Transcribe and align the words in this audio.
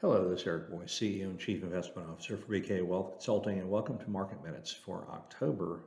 Hello, 0.00 0.28
this 0.28 0.40
is 0.40 0.46
Eric 0.48 0.70
Boyce, 0.70 0.92
CEO 0.92 1.26
and 1.26 1.38
Chief 1.38 1.62
Investment 1.62 2.10
Officer 2.10 2.36
for 2.36 2.52
BK 2.52 2.84
Wealth 2.84 3.12
Consulting, 3.12 3.60
and 3.60 3.70
welcome 3.70 3.96
to 3.96 4.10
Market 4.10 4.42
Minutes 4.44 4.72
for 4.72 5.06
October 5.08 5.84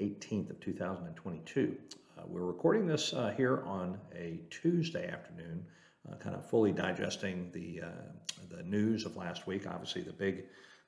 18th 0.00 0.50
of 0.50 0.58
2022. 0.60 1.76
Uh, 2.18 2.22
we're 2.26 2.40
recording 2.40 2.86
this 2.86 3.12
uh, 3.12 3.32
here 3.36 3.62
on 3.66 3.98
a 4.16 4.40
Tuesday 4.48 5.08
afternoon, 5.08 5.62
uh, 6.10 6.16
kind 6.16 6.34
of 6.34 6.48
fully 6.48 6.72
digesting 6.72 7.50
the 7.52 7.82
uh, 7.82 8.56
the 8.56 8.62
news 8.62 9.04
of 9.04 9.16
last 9.16 9.46
week. 9.46 9.66
Obviously, 9.70 10.00
the 10.00 10.12
big 10.12 10.46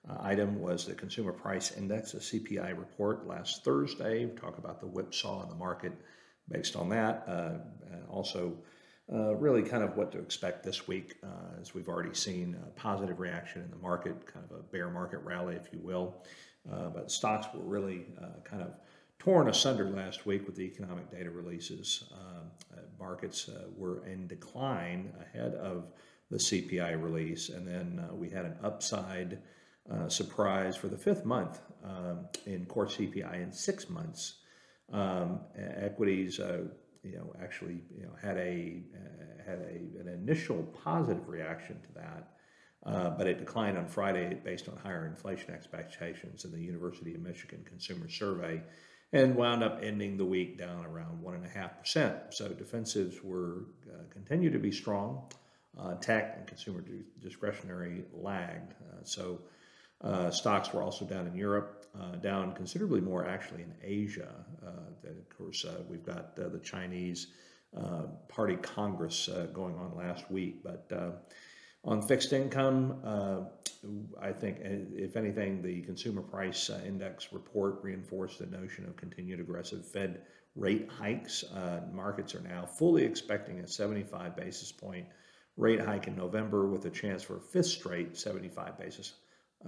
uh, 0.09 0.17
item 0.21 0.59
was 0.59 0.87
the 0.87 0.95
Consumer 0.95 1.33
Price 1.33 1.73
Index, 1.77 2.13
the 2.13 2.21
CPI 2.21 2.77
report 2.77 3.27
last 3.27 3.65
Thursday. 3.65 4.25
We 4.25 4.33
talk 4.33 4.57
about 4.57 4.81
the 4.81 4.87
whipsaw 4.87 5.43
in 5.43 5.51
the 5.51 5.55
market 5.57 5.93
based 6.49 6.75
on 6.75 6.89
that. 6.89 7.23
Uh, 7.29 7.59
also 8.11 8.57
uh, 9.11 9.35
really 9.35 9.63
kind 9.63 9.83
of 9.83 9.97
what 9.97 10.13
to 10.13 10.19
expect 10.19 10.63
this 10.63 10.87
week, 10.87 11.17
uh, 11.25 11.61
as 11.61 11.75
we've 11.75 11.89
already 11.89 12.15
seen 12.15 12.57
a 12.67 12.71
positive 12.71 13.19
reaction 13.19 13.63
in 13.63 13.71
the 13.71 13.77
market, 13.77 14.27
kind 14.27 14.45
of 14.49 14.57
a 14.57 14.63
bear 14.63 14.89
market 14.91 15.19
rally, 15.19 15.57
if 15.57 15.73
you 15.73 15.81
will. 15.81 16.23
Uh, 16.71 16.89
but 16.89 17.11
stocks 17.11 17.47
were 17.55 17.65
really 17.65 18.07
uh, 18.23 18.41
kind 18.45 18.63
of 18.63 18.75
torn 19.19 19.49
asunder 19.49 19.91
last 19.91 20.25
week 20.25 20.47
with 20.47 20.55
the 20.55 20.63
economic 20.63 21.11
data 21.11 21.31
releases. 21.31 22.05
Um, 22.13 22.51
uh, 22.73 22.81
markets 22.99 23.49
uh, 23.49 23.65
were 23.77 24.07
in 24.07 24.29
decline 24.29 25.13
ahead 25.21 25.55
of 25.55 25.91
the 26.31 26.39
CPI 26.39 27.03
release, 27.03 27.49
and 27.49 27.67
then 27.67 28.03
we 28.13 28.31
had 28.31 28.45
an 28.45 28.57
upside 28.63 29.39
surprise 30.09 30.77
for 30.77 30.89
the 30.89 30.97
fifth 30.97 31.27
month 31.27 31.61
um, 31.85 32.21
in 32.47 32.65
core 32.65 32.87
CPI 32.87 33.43
in 33.43 33.53
six 33.53 33.91
months. 33.91 34.37
Um, 34.91 35.41
equities 35.57 36.41
you 37.03 37.17
know, 37.17 37.33
actually, 37.43 37.81
you 37.97 38.05
know, 38.05 38.13
had 38.21 38.37
a 38.37 38.81
uh, 38.95 39.51
had 39.51 39.59
a, 39.59 40.01
an 40.01 40.09
initial 40.09 40.63
positive 40.85 41.29
reaction 41.29 41.81
to 41.83 41.93
that, 41.95 42.29
uh, 42.87 43.11
but 43.11 43.27
it 43.27 43.39
declined 43.39 43.77
on 43.77 43.87
Friday 43.87 44.35
based 44.45 44.69
on 44.69 44.77
higher 44.77 45.07
inflation 45.07 45.53
expectations 45.53 46.45
in 46.45 46.53
the 46.53 46.61
University 46.61 47.15
of 47.15 47.21
Michigan 47.21 47.65
Consumer 47.65 48.09
Survey, 48.09 48.63
and 49.13 49.35
wound 49.35 49.65
up 49.65 49.81
ending 49.83 50.17
the 50.17 50.25
week 50.25 50.59
down 50.59 50.85
around 50.87 51.21
one 51.21 51.35
and 51.35 51.45
a 51.45 51.49
half 51.49 51.79
percent. 51.79 52.17
So 52.31 52.49
defensives 52.49 53.23
were 53.23 53.67
uh, 53.93 54.05
continue 54.11 54.51
to 54.51 54.59
be 54.59 54.73
strong. 54.73 55.25
Uh, 55.79 55.95
tech 55.95 56.35
and 56.37 56.47
consumer 56.47 56.85
discretionary 57.23 58.05
lagged. 58.13 58.73
Uh, 58.73 59.03
so 59.05 59.41
uh, 60.03 60.31
stocks 60.31 60.73
were 60.73 60.83
also 60.83 61.05
down 61.05 61.27
in 61.27 61.35
Europe 61.35 61.87
uh, 62.01 62.17
down 62.17 62.55
considerably 62.55 63.01
more 63.01 63.27
actually 63.27 63.63
in 63.63 63.75
Asia. 63.83 64.33
Uh, 64.65 65.09
of 65.09 65.37
course, 65.37 65.65
uh, 65.65 65.83
we've 65.89 66.05
got 66.05 66.35
the 66.37 66.61
Chinese 66.63 67.29
Party 68.29 68.57
Congress 68.57 69.29
going 69.53 69.77
on 69.77 69.97
last 69.97 70.31
week, 70.31 70.63
but 70.63 70.91
on 71.85 72.01
fixed 72.01 72.33
income, 72.33 73.01
uh, 73.05 73.41
I 74.21 74.31
think, 74.33 74.59
if 74.61 75.17
anything, 75.17 75.63
the 75.63 75.83
consumer 75.83 76.23
price 76.23 76.71
uh, 76.71 76.81
index 76.87 77.33
report 77.33 77.81
reinforced 77.83 78.39
the 78.39 78.47
notion 78.47 78.87
of 78.87 78.97
continued 78.97 79.41
aggressive 79.41 79.85
Fed 79.85 80.23
rate 80.55 80.89
hikes. 80.89 81.43
Uh, 81.43 81.81
markets 81.93 82.37
are 82.37 82.41
now 82.41 82.67
fully 82.67 83.05
expecting 83.05 83.59
a 83.61 83.67
75 83.67 84.37
basis 84.37 84.71
point 84.71 85.07
rate 85.57 85.81
hike 85.81 86.07
in 86.07 86.15
November 86.15 86.69
with 86.69 86.85
a 86.87 86.91
chance 86.91 87.23
for 87.23 87.39
a 87.39 87.41
fifth 87.41 87.67
straight 87.67 88.17
75 88.17 88.79
basis 88.79 89.15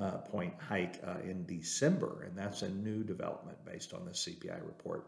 uh, 0.01 0.19
point 0.19 0.55
hike 0.59 1.01
uh, 1.07 1.21
in 1.23 1.45
December, 1.47 2.25
and 2.27 2.37
that's 2.37 2.63
a 2.63 2.69
new 2.69 3.03
development 3.03 3.59
based 3.65 3.95
on 3.95 4.05
the 4.05 4.11
CPI 4.11 4.65
report. 4.65 5.07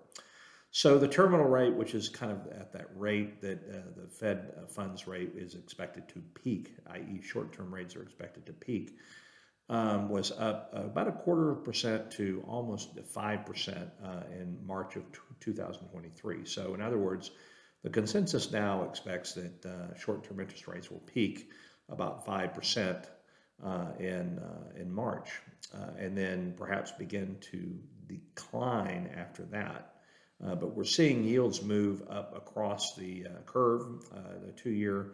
So 0.71 0.99
the 0.99 1.09
terminal 1.09 1.47
rate, 1.47 1.75
which 1.75 1.95
is 1.95 2.09
kind 2.09 2.33
of 2.33 2.47
at 2.53 2.73
that 2.73 2.89
rate 2.95 3.41
that 3.41 3.59
uh, 3.69 4.01
the 4.01 4.09
Fed 4.09 4.53
uh, 4.57 4.67
funds 4.67 5.07
rate 5.07 5.33
is 5.35 5.55
expected 5.55 6.09
to 6.11 6.23
peak, 6.35 6.77
i.e., 6.91 7.23
short-term 7.23 7.75
rates 7.75 7.97
are 7.97 8.03
expected 8.03 8.45
to 8.47 8.53
peak, 8.53 8.99
um, 9.69 10.09
was 10.09 10.33
up 10.33 10.71
about 10.73 11.09
a 11.09 11.13
quarter 11.13 11.51
of 11.51 11.59
a 11.59 11.61
percent 11.63 12.11
to 12.13 12.45
almost 12.47 12.91
five 13.01 13.45
percent 13.45 13.89
uh, 14.05 14.23
in 14.33 14.59
March 14.65 14.97
of 14.97 15.11
t- 15.13 15.19
2023. 15.41 16.45
So, 16.45 16.75
in 16.75 16.83
other 16.83 16.99
words, 16.99 17.33
the 17.83 17.91
consensus 17.91 18.53
now 18.53 18.85
expects 18.85 19.33
that 19.33 19.67
uh, 19.67 19.97
short-term 19.97 20.41
interest 20.41 20.69
rates 20.69 20.91
will 20.91 21.01
peak 21.01 21.51
about 21.89 22.25
five 22.25 22.55
percent 22.55 23.09
uh, 23.65 23.87
in, 23.99 24.39
uh, 24.39 24.81
in 24.81 24.93
March, 24.93 25.41
uh, 25.75 25.91
and 25.99 26.17
then 26.17 26.55
perhaps 26.59 26.93
begin 26.93 27.37
to 27.41 27.75
decline 28.07 29.11
after 29.17 29.45
that. 29.45 29.95
Uh, 30.45 30.55
but 30.55 30.77
we're 30.77 30.85
seeing 30.85 31.25
yields 31.25 31.63
move 31.63 32.03
up 32.11 32.37
across 32.37 32.95
the 32.97 33.27
uh, 33.27 33.41
curve. 33.47 33.87
the 34.45 34.53
two 34.53 34.71
year 34.71 35.13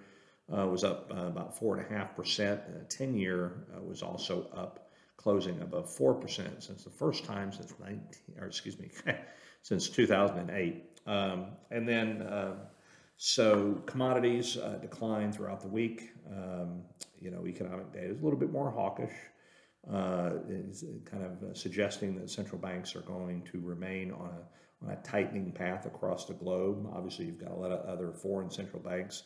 was 0.49 0.83
up 0.83 1.11
about 1.13 1.59
4.5%, 1.59 2.67
and 2.67 2.81
the 2.81 2.85
10 2.85 3.17
year 3.17 3.65
was 3.81 4.03
also 4.03 4.49
up, 4.55 4.91
closing 5.17 5.63
above 5.63 5.87
4% 5.97 6.63
since 6.63 6.83
the 6.83 6.91
first 6.91 7.25
time 7.25 7.53
since 7.53 7.73
19, 7.79 8.01
or 8.41 8.47
excuse 8.49 8.79
me, 8.79 8.91
since 9.63 9.89
2008. 9.89 11.01
Um, 11.07 11.47
and 11.71 11.89
then 11.89 12.27
so 13.25 13.81
commodities 13.87 14.57
uh, 14.57 14.79
declined 14.83 15.33
throughout 15.33 15.61
the 15.61 15.69
week. 15.69 16.11
Um, 16.29 16.83
you 17.21 17.31
know, 17.31 17.47
economic 17.47 17.93
data 17.93 18.11
is 18.11 18.21
a 18.21 18.25
little 18.25 18.39
bit 18.39 18.51
more 18.51 18.69
hawkish. 18.69 19.15
Uh, 19.89 20.39
is 20.49 20.85
kind 21.05 21.23
of 21.23 21.41
uh, 21.41 21.55
suggesting 21.55 22.17
that 22.17 22.29
central 22.29 22.61
banks 22.61 22.97
are 22.97 23.03
going 23.03 23.41
to 23.43 23.61
remain 23.61 24.11
on 24.11 24.29
a, 24.31 24.85
on 24.85 24.91
a 24.91 24.97
tightening 25.03 25.53
path 25.53 25.87
across 25.87 26.25
the 26.25 26.35
globe. 26.35 26.85
Obviously, 26.93 27.27
you've 27.27 27.39
got 27.39 27.53
a 27.53 27.55
lot 27.55 27.71
of 27.71 27.87
other 27.87 28.13
foreign 28.13 28.51
central 28.51 28.83
banks 28.83 29.23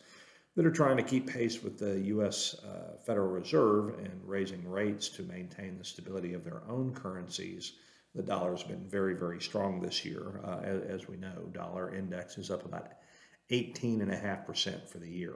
that 0.55 0.63
are 0.63 0.71
trying 0.71 0.97
to 0.97 1.03
keep 1.03 1.27
pace 1.27 1.63
with 1.63 1.79
the 1.79 1.99
U.S. 2.01 2.55
Uh, 2.63 2.97
Federal 3.03 3.29
Reserve 3.29 3.97
and 3.97 4.21
raising 4.23 4.63
rates 4.69 5.09
to 5.09 5.23
maintain 5.23 5.75
the 5.75 5.83
stability 5.83 6.35
of 6.35 6.43
their 6.43 6.61
own 6.69 6.93
currencies. 6.93 7.73
The 8.13 8.21
dollar 8.21 8.51
has 8.51 8.61
been 8.61 8.87
very, 8.87 9.15
very 9.15 9.41
strong 9.41 9.81
this 9.81 10.05
year. 10.05 10.39
Uh, 10.43 10.59
as, 10.63 10.83
as, 10.83 11.07
we 11.07 11.17
know, 11.17 11.49
dollar 11.51 11.95
index 11.95 12.37
is 12.37 12.51
up 12.51 12.63
about 12.63 12.91
18.5% 13.51 14.87
for 14.87 14.97
the 14.97 15.09
year. 15.09 15.35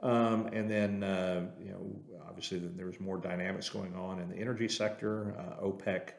Um, 0.00 0.48
and 0.48 0.70
then, 0.70 1.02
uh, 1.02 1.46
you 1.58 1.70
know, 1.70 2.20
obviously 2.28 2.58
there's 2.58 3.00
more 3.00 3.16
dynamics 3.16 3.68
going 3.68 3.94
on 3.94 4.20
in 4.20 4.28
the 4.28 4.36
energy 4.36 4.68
sector. 4.68 5.34
Uh, 5.38 5.64
OPEC, 5.64 6.10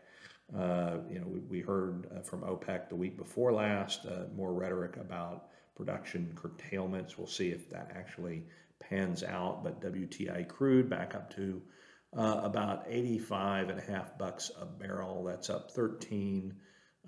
uh, 0.58 0.98
you 1.09 1.20
know, 1.20 1.28
we, 1.28 1.40
we 1.40 1.59
heard 1.62 2.08
uh, 2.16 2.22
from 2.22 2.42
OPEC 2.42 2.90
the 2.90 2.96
week 2.96 3.18
before 3.18 3.52
last 3.52 4.06
uh, 4.06 4.24
more 4.36 4.53
rhetoric 4.53 4.98
about 4.98 5.48
production 5.76 6.31
curtailments. 6.36 7.18
We'll 7.18 7.28
see 7.28 7.50
if 7.50 7.70
that 7.70 7.92
actually 7.96 8.44
pans 8.80 9.24
out. 9.24 9.64
But 9.64 9.82
WTI 9.82 10.47
crude 10.47 10.90
back 10.90 11.14
up 11.14 11.36
to 11.36 11.62
uh, 12.18 12.42
about 12.44 12.86
85 12.88 13.70
and 13.70 13.80
a 13.80 13.84
half 13.84 14.18
bucks 14.18 14.52
a 14.59 14.66
barrel. 14.66 15.24
That's 15.26 15.50
up 15.50 15.72
13 15.72 16.56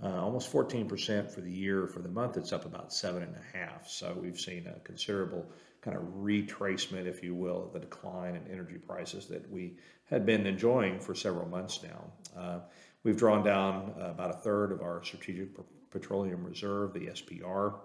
uh, 0.04 0.22
almost 0.22 0.52
14% 0.52 1.30
for 1.30 1.42
the 1.42 1.52
year. 1.52 1.88
For 1.88 2.00
the 2.00 2.10
month, 2.10 2.38
it's 2.38 2.54
up 2.54 2.66
about 2.66 2.94
seven 2.94 3.24
and 3.24 3.36
a 3.36 3.58
half. 3.58 3.88
So 3.88 4.18
we've 4.20 4.40
seen 4.40 4.68
a 4.68 4.80
considerable 4.82 5.46
kind 5.82 5.98
of 5.98 6.04
retracement, 6.04 7.06
if 7.08 7.24
you 7.24 7.34
will, 7.34 7.66
of 7.66 7.74
the 7.74 7.80
decline 7.80 8.36
in 8.36 8.44
energy 8.52 8.78
prices 8.78 9.28
that 9.28 9.50
we 9.50 9.78
had 10.10 10.26
been 10.26 10.46
enjoying 10.46 11.00
for 11.00 11.16
several 11.16 11.48
months 11.48 11.82
now. 11.84 12.40
Uh, 12.40 12.60
we've 13.04 13.18
drawn 13.18 13.44
down 13.44 13.94
uh, 14.00 14.12
about 14.12 14.30
a 14.30 14.38
third 14.38 14.72
of 14.72 14.82
our 14.82 15.04
strategic 15.04 15.50
petroleum 15.90 16.44
reserve, 16.44 16.94
the 16.94 17.08
SPR, 17.08 17.80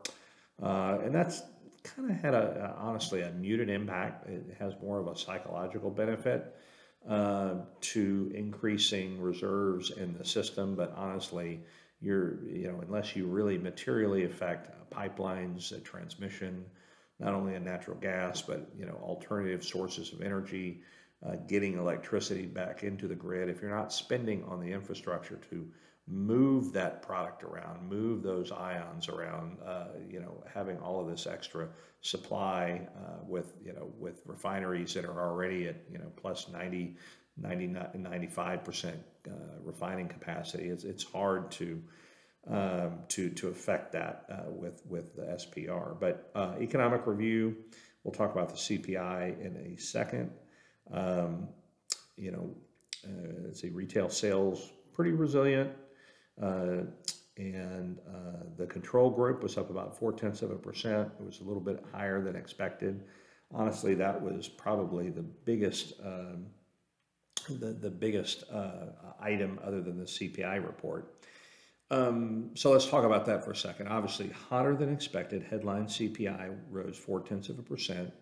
uh, 0.62 0.98
and 1.02 1.14
that's 1.14 1.42
kind 1.82 2.10
of 2.10 2.16
had 2.16 2.34
a, 2.34 2.74
a, 2.76 2.82
honestly 2.82 3.22
a 3.22 3.30
muted 3.32 3.70
impact. 3.70 4.28
It 4.28 4.56
has 4.58 4.74
more 4.82 5.00
of 5.00 5.06
a 5.08 5.16
psychological 5.16 5.90
benefit. 5.90 6.54
Uh, 7.08 7.54
to 7.80 8.30
increasing 8.32 9.20
reserves 9.20 9.90
in 9.90 10.16
the 10.16 10.24
system, 10.24 10.76
but 10.76 10.94
honestly, 10.96 11.60
you're, 12.02 12.44
you 12.44 12.68
know, 12.68 12.80
unless 12.82 13.14
you 13.14 13.26
really 13.26 13.56
materially 13.56 14.24
affect 14.24 14.68
pipelines, 14.90 15.82
transmission, 15.84 16.64
not 17.18 17.34
only 17.34 17.54
in 17.54 17.64
natural 17.64 17.96
gas, 17.96 18.42
but, 18.42 18.68
you 18.76 18.84
know, 18.84 18.98
alternative 19.02 19.64
sources 19.64 20.12
of 20.12 20.20
energy, 20.20 20.82
uh, 21.24 21.36
getting 21.46 21.78
electricity 21.78 22.46
back 22.46 22.82
into 22.82 23.06
the 23.06 23.14
grid. 23.14 23.48
If 23.48 23.62
you're 23.62 23.74
not 23.74 23.92
spending 23.92 24.42
on 24.44 24.60
the 24.60 24.72
infrastructure 24.72 25.38
to 25.50 25.66
move 26.08 26.72
that 26.72 27.00
product 27.00 27.44
around, 27.44 27.88
move 27.88 28.24
those 28.24 28.50
ions 28.50 29.08
around, 29.08 29.58
uh, 29.64 29.86
you 30.10 30.18
know, 30.18 30.42
having 30.52 30.78
all 30.78 31.00
of 31.00 31.06
this 31.08 31.28
extra 31.28 31.68
supply 32.00 32.88
uh, 32.96 33.18
with, 33.24 33.54
you 33.64 33.72
know, 33.72 33.92
with 33.98 34.20
refineries 34.26 34.92
that 34.94 35.04
are 35.04 35.20
already 35.20 35.68
at, 35.68 35.76
you 35.90 35.98
know, 35.98 36.10
plus 36.16 36.48
90, 36.48 36.96
90 37.36 37.68
95% 37.68 38.94
uh, 39.26 39.30
refining 39.62 40.08
capacity. 40.08 40.68
It's, 40.68 40.84
it's 40.84 41.04
hard 41.04 41.50
to 41.52 41.82
um, 42.48 42.98
to 43.08 43.30
to 43.30 43.48
affect 43.48 43.92
that 43.92 44.24
uh, 44.28 44.50
with 44.50 44.82
with 44.88 45.14
the 45.14 45.22
SPR. 45.22 45.98
But 45.98 46.30
uh, 46.34 46.54
economic 46.60 47.06
review, 47.06 47.56
we'll 48.02 48.14
talk 48.14 48.32
about 48.32 48.48
the 48.48 48.56
CPI 48.56 49.40
in 49.40 49.56
a 49.56 49.80
second. 49.80 50.32
Um, 50.92 51.48
you 52.16 52.32
know, 52.32 52.50
uh, 53.04 53.44
let's 53.44 53.60
see, 53.60 53.70
retail 53.70 54.08
sales 54.08 54.72
pretty 54.92 55.12
resilient, 55.12 55.70
uh, 56.42 56.82
and 57.36 57.98
uh, 58.08 58.44
the 58.56 58.66
control 58.66 59.08
group 59.08 59.42
was 59.42 59.56
up 59.56 59.70
about 59.70 59.96
four 59.96 60.12
tenths 60.12 60.42
of 60.42 60.50
a 60.50 60.56
percent. 60.56 61.10
It 61.20 61.24
was 61.24 61.40
a 61.40 61.44
little 61.44 61.62
bit 61.62 61.82
higher 61.92 62.20
than 62.20 62.36
expected. 62.36 63.04
honestly, 63.54 63.94
that 63.94 64.20
was 64.20 64.48
probably 64.48 65.10
the 65.10 65.22
biggest. 65.22 65.94
Um, 66.04 66.46
the, 67.48 67.72
the 67.72 67.90
biggest 67.90 68.44
uh, 68.50 68.86
item 69.20 69.58
other 69.64 69.80
than 69.80 69.98
the 69.98 70.04
CPI 70.04 70.64
report. 70.64 71.14
Um, 71.90 72.50
so 72.54 72.70
let's 72.70 72.86
talk 72.86 73.04
about 73.04 73.26
that 73.26 73.44
for 73.44 73.50
a 73.50 73.56
second. 73.56 73.88
Obviously, 73.88 74.30
hotter 74.48 74.74
than 74.74 74.90
expected. 74.90 75.42
Headline 75.42 75.86
CPI 75.86 76.56
rose 76.70 76.96
four 76.96 77.20
tenths 77.20 77.50
of 77.50 77.58
a 77.58 77.62
percent. 77.62 78.12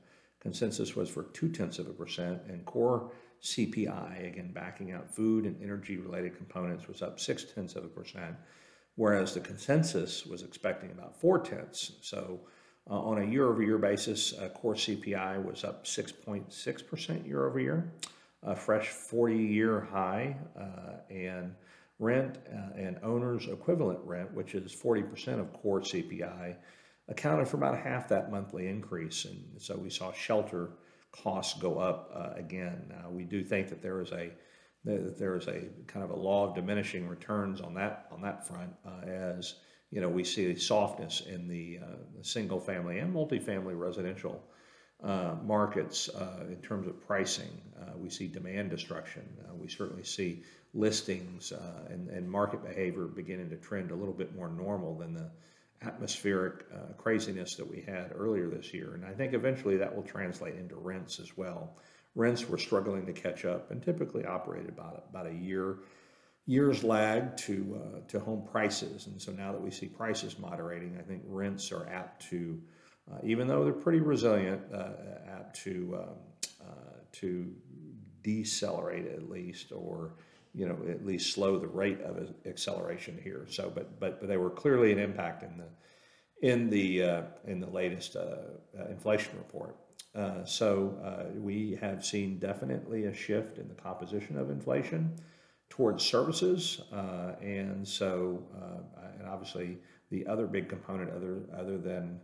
Consensus 0.40 0.96
was 0.96 1.08
for 1.08 1.24
two 1.32 1.48
tenths 1.48 1.78
of 1.78 1.86
a 1.86 1.92
percent, 1.92 2.40
and 2.48 2.64
core 2.64 3.12
CPI, 3.42 4.26
again 4.26 4.50
backing 4.52 4.92
out 4.92 5.14
food 5.14 5.44
and 5.44 5.62
energy 5.62 5.98
related 5.98 6.36
components, 6.36 6.88
was 6.88 7.02
up 7.02 7.20
six 7.20 7.44
tenths 7.44 7.76
of 7.76 7.84
a 7.84 7.88
percent, 7.88 8.34
whereas 8.96 9.34
the 9.34 9.40
consensus 9.40 10.26
was 10.26 10.42
expecting 10.42 10.90
about 10.90 11.20
four 11.20 11.38
tenths. 11.38 11.92
So, 12.02 12.40
uh, 12.90 12.98
on 12.98 13.18
a 13.18 13.24
year 13.24 13.48
over 13.48 13.62
year 13.62 13.78
basis, 13.78 14.36
uh, 14.38 14.48
core 14.48 14.74
CPI 14.74 15.44
was 15.44 15.62
up 15.62 15.84
6.6% 15.84 17.26
year 17.26 17.46
over 17.46 17.60
year, 17.60 17.92
a 18.42 18.56
fresh 18.56 18.88
40 18.88 19.36
year 19.36 19.80
high, 19.80 20.36
uh, 20.58 21.12
and 21.12 21.54
rent 21.98 22.38
uh, 22.50 22.78
and 22.78 22.98
owner's 23.02 23.46
equivalent 23.46 24.00
rent, 24.04 24.32
which 24.32 24.54
is 24.54 24.74
40% 24.74 25.38
of 25.38 25.52
core 25.52 25.80
CPI, 25.80 26.56
accounted 27.08 27.46
for 27.48 27.58
about 27.58 27.76
half 27.76 28.08
that 28.08 28.30
monthly 28.30 28.68
increase. 28.68 29.26
And 29.26 29.60
so 29.60 29.76
we 29.76 29.90
saw 29.90 30.12
shelter 30.12 30.70
costs 31.12 31.60
go 31.60 31.78
up 31.78 32.10
uh, 32.14 32.38
again. 32.38 32.92
We 33.10 33.24
do 33.24 33.42
think 33.42 33.68
that 33.68 33.82
there 33.82 34.00
is 34.00 34.12
a 34.12 34.30
that 34.84 35.18
there 35.18 35.36
is 35.36 35.46
a 35.46 35.68
kind 35.86 36.04
of 36.04 36.10
a 36.10 36.16
law 36.16 36.48
of 36.48 36.54
diminishing 36.54 37.06
returns 37.06 37.60
on 37.60 37.74
that 37.74 38.06
on 38.10 38.22
that 38.22 38.46
front 38.46 38.72
uh, 38.86 39.06
as 39.06 39.56
you 39.90 40.00
know 40.00 40.08
we 40.08 40.24
see 40.24 40.54
softness 40.56 41.22
in 41.28 41.48
the, 41.48 41.78
uh, 41.82 42.22
single 42.22 42.60
family 42.60 42.98
and 42.98 43.14
multifamily 43.14 43.78
residential 43.78 44.42
uh, 45.02 45.34
markets 45.44 46.08
uh, 46.10 46.44
in 46.48 46.56
terms 46.56 46.86
of 46.86 47.06
pricing. 47.06 47.60
Uh, 47.80 47.96
we 47.96 48.10
see 48.10 48.26
demand 48.26 48.70
destruction. 48.70 49.22
Uh, 49.44 49.54
we 49.54 49.68
certainly 49.68 50.04
see 50.04 50.42
listings 50.74 51.52
and, 51.88 52.08
and 52.10 52.30
market 52.30 52.62
behavior 52.64 53.06
beginning 53.06 53.50
to 53.50 53.56
trend 53.56 53.90
a 53.90 53.94
little 53.94 54.14
bit 54.14 54.36
more 54.36 54.48
normal 54.48 54.96
than 54.96 55.14
the 55.14 55.30
atmospheric 55.82 56.66
uh, 56.72 56.92
craziness 56.98 57.56
that 57.56 57.68
we 57.68 57.80
had 57.80 58.12
earlier 58.14 58.48
this 58.48 58.72
year. 58.74 58.94
And 58.94 59.04
I 59.04 59.12
think 59.12 59.32
eventually 59.32 59.76
that 59.78 59.94
will 59.94 60.02
translate 60.02 60.56
into 60.56 60.76
rents 60.76 61.18
as 61.18 61.36
well. 61.36 61.76
Rents 62.14 62.48
were 62.48 62.58
struggling 62.58 63.06
to 63.06 63.12
catch 63.12 63.44
up 63.44 63.70
and 63.70 63.82
typically 63.82 64.24
operated 64.26 64.68
about, 64.68 65.04
about 65.08 65.26
a 65.26 65.34
year 65.34 65.78
years 66.46 66.82
lag 66.82 67.36
to 67.36 67.80
uh, 67.80 68.00
to 68.08 68.18
home 68.18 68.46
prices. 68.50 69.06
And 69.06 69.22
so 69.22 69.30
now 69.30 69.52
that 69.52 69.60
we 69.60 69.70
see 69.70 69.86
prices 69.86 70.38
moderating, 70.38 70.96
I 70.98 71.02
think 71.02 71.22
rents 71.26 71.70
are 71.70 71.88
apt 71.88 72.28
to, 72.30 72.58
uh, 72.58 72.72
even 73.24 73.48
though 73.48 73.64
they're 73.64 73.72
pretty 73.72 74.00
resilient, 74.00 74.62
uh, 74.72 74.90
apt 75.28 75.56
to 75.64 75.98
um, 76.02 76.14
uh, 76.60 76.94
to 77.12 77.52
decelerate 78.22 79.06
at 79.06 79.28
least 79.30 79.72
or 79.72 80.12
you 80.54 80.66
know, 80.66 80.76
at 80.88 81.06
least 81.06 81.32
slow 81.32 81.58
the 81.58 81.66
rate 81.66 82.00
of 82.00 82.28
acceleration 82.46 83.18
here. 83.22 83.46
So, 83.48 83.70
but 83.72 84.00
but 84.00 84.20
but 84.20 84.28
they 84.28 84.36
were 84.36 84.50
clearly 84.50 84.92
an 84.92 84.98
impact 84.98 85.42
in 85.42 85.56
the 85.56 86.48
in 86.48 86.70
the 86.70 87.02
uh, 87.02 87.22
in 87.46 87.60
the 87.60 87.68
latest 87.68 88.16
uh, 88.16 88.36
uh, 88.78 88.86
inflation 88.90 89.32
report. 89.36 89.76
Uh, 90.14 90.44
so 90.44 90.98
uh, 91.04 91.30
we 91.38 91.78
have 91.80 92.04
seen 92.04 92.38
definitely 92.38 93.04
a 93.04 93.14
shift 93.14 93.58
in 93.58 93.68
the 93.68 93.74
composition 93.74 94.36
of 94.36 94.50
inflation 94.50 95.14
towards 95.68 96.04
services, 96.04 96.80
uh, 96.92 97.34
and 97.40 97.86
so 97.86 98.42
and 99.18 99.28
obviously 99.28 99.78
the 100.10 100.26
other 100.26 100.46
big 100.46 100.68
component, 100.68 101.10
other 101.10 101.42
other 101.56 101.78
than 101.78 102.20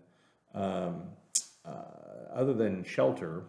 um, 0.57 1.03
other 2.35 2.53
than 2.55 2.83
shelter, 2.85 3.45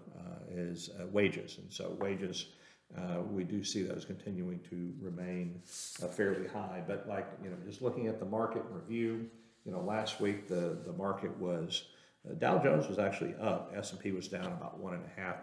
is 0.50 0.89
wages, 1.12 1.57
and 1.59 1.71
so 1.71 1.95
wages 2.00 2.48
uh, 2.95 3.21
we 3.30 3.44
do 3.44 3.63
see 3.63 3.83
those 3.83 4.06
continuing 4.06 4.59
to 4.69 4.94
remain 5.01 5.62
uh, 6.01 6.07
fairly 6.07 6.48
high. 6.48 6.81
But 6.88 7.07
like, 7.07 7.27
you 7.44 7.50
know, 7.50 7.57
just 7.65 7.81
looking 7.81 8.07
at 8.07 8.19
the 8.19 8.25
market 8.25 8.63
review, 8.69 9.30
you 9.65 9.71
know, 9.71 9.81
last 9.81 10.21
week 10.21 10.48
the, 10.48 10.77
the 10.86 10.94
market 10.94 11.38
was, 11.38 11.83
uh, 12.27 12.33
Dow 12.36 12.59
Jones 12.59 12.88
was 12.88 12.98
actually 12.98 13.36
up. 13.42 13.74
S&P 13.75 14.12
was 14.12 14.27
down 14.27 14.48
about 14.48 14.80
one 14.80 14.94
and 14.94 15.04
a 15.04 15.19
half 15.19 15.38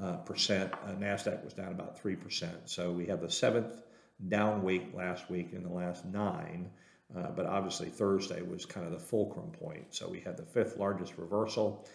uh, 0.00 0.16
percent. 0.18 0.72
Uh, 0.84 0.92
NASDAQ 0.92 1.42
was 1.42 1.54
down 1.54 1.72
about 1.72 2.02
3%. 2.02 2.48
So 2.66 2.92
we 2.92 3.06
have 3.06 3.22
the 3.22 3.30
seventh 3.30 3.82
down 4.28 4.62
week 4.62 4.88
last 4.94 5.30
week 5.30 5.52
in 5.52 5.62
the 5.62 5.72
last 5.72 6.04
nine. 6.04 6.70
Uh, 7.14 7.30
but 7.30 7.46
obviously 7.46 7.88
Thursday 7.88 8.42
was 8.42 8.66
kind 8.66 8.86
of 8.86 8.92
the 8.92 8.98
fulcrum 8.98 9.50
point. 9.50 9.94
So 9.94 10.08
we 10.08 10.20
had 10.20 10.36
the 10.36 10.44
fifth 10.44 10.76
largest 10.76 11.16
reversal 11.18 11.86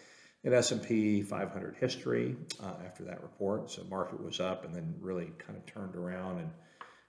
in 0.44 0.52
S&P 0.52 1.22
500 1.22 1.76
history 1.76 2.36
uh, 2.62 2.72
after 2.84 3.04
that 3.04 3.22
report. 3.22 3.70
So 3.70 3.84
market 3.84 4.22
was 4.22 4.40
up 4.40 4.64
and 4.64 4.74
then 4.74 4.94
really 5.00 5.32
kind 5.38 5.56
of 5.56 5.66
turned 5.66 5.96
around 5.96 6.38
and 6.38 6.50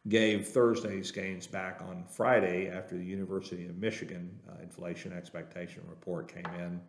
gave 0.10 0.48
Thursday's 0.48 1.12
gains 1.12 1.48
back 1.48 1.82
on 1.82 2.04
Friday 2.10 2.70
after 2.70 2.98
the 2.98 3.06
University 3.06 3.66
of 3.68 3.78
Michigan 3.78 4.38
uh, 4.50 4.62
inflation 4.62 5.14
expectation 5.14 5.82
report 5.88 6.34
came 6.34 6.54
in. 6.60 6.82